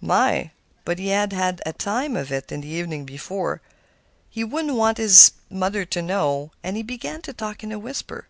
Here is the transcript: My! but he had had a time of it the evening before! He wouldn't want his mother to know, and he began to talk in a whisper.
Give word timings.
My! 0.00 0.52
but 0.84 1.00
he 1.00 1.08
had 1.08 1.32
had 1.32 1.60
a 1.66 1.72
time 1.72 2.14
of 2.14 2.30
it 2.30 2.46
the 2.46 2.54
evening 2.64 3.04
before! 3.04 3.60
He 4.30 4.44
wouldn't 4.44 4.76
want 4.76 4.98
his 4.98 5.32
mother 5.50 5.84
to 5.86 6.00
know, 6.00 6.52
and 6.62 6.76
he 6.76 6.84
began 6.84 7.20
to 7.22 7.32
talk 7.32 7.64
in 7.64 7.72
a 7.72 7.80
whisper. 7.80 8.28